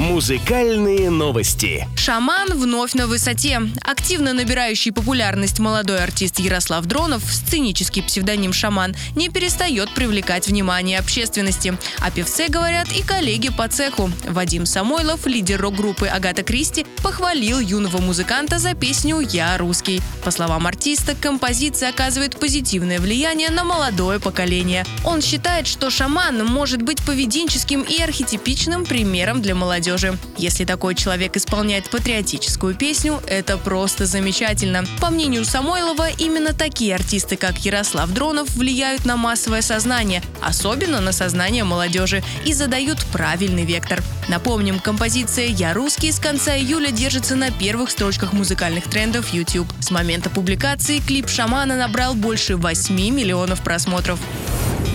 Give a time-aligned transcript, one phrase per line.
[0.00, 1.86] Музыкальные новости.
[1.94, 3.60] Шаман вновь на высоте.
[3.82, 11.76] Активно набирающий популярность молодой артист Ярослав Дронов, сценический псевдоним «Шаман», не перестает привлекать внимание общественности.
[11.98, 14.10] О певце говорят и коллеги по цеху.
[14.26, 20.00] Вадим Самойлов, лидер рок-группы «Агата Кристи», похвалил юного музыканта за песню «Я русский».
[20.24, 24.86] По словам артиста, композиция оказывает позитивное влияние на молодое поколение.
[25.04, 30.18] Он считает, что «Шаман» может быть поведенческим и архетипичным примером для молодежи молодежи.
[30.36, 34.84] Если такой человек исполняет патриотическую песню, это просто замечательно.
[35.00, 41.12] По мнению Самойлова, именно такие артисты, как Ярослав Дронов, влияют на массовое сознание, особенно на
[41.12, 44.02] сознание молодежи, и задают правильный вектор.
[44.28, 49.68] Напомним, композиция «Я русский» с конца июля держится на первых строчках музыкальных трендов YouTube.
[49.80, 54.20] С момента публикации клип «Шамана» набрал больше 8 миллионов просмотров.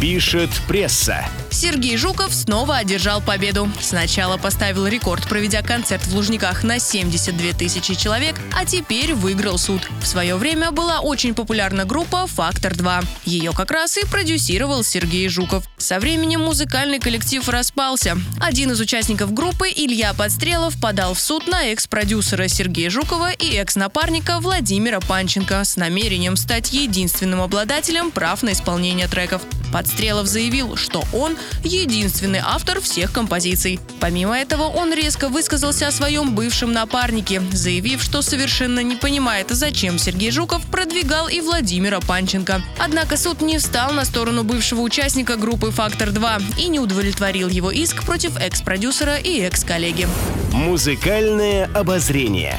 [0.00, 1.24] Пишет пресса.
[1.54, 3.70] Сергей Жуков снова одержал победу.
[3.80, 9.80] Сначала поставил рекорд, проведя концерт в Лужниках на 72 тысячи человек, а теперь выиграл суд.
[10.02, 13.06] В свое время была очень популярна группа «Фактор-2».
[13.24, 15.64] Ее как раз и продюсировал Сергей Жуков.
[15.78, 18.18] Со временем музыкальный коллектив распался.
[18.40, 24.40] Один из участников группы, Илья Подстрелов, подал в суд на экс-продюсера Сергея Жукова и экс-напарника
[24.40, 29.42] Владимира Панченко с намерением стать единственным обладателем прав на исполнение треков.
[29.72, 33.80] Подстрелов заявил, что он единственный автор всех композиций.
[34.00, 39.98] Помимо этого, он резко высказался о своем бывшем напарнике, заявив, что совершенно не понимает, зачем
[39.98, 42.62] Сергей Жуков продвигал и Владимира Панченко.
[42.78, 48.04] Однако суд не встал на сторону бывшего участника группы «Фактор-2» и не удовлетворил его иск
[48.04, 50.08] против экс-продюсера и экс-коллеги.
[50.52, 52.58] Музыкальное обозрение.